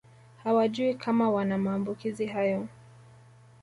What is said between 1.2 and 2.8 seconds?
wana maambukizi hayo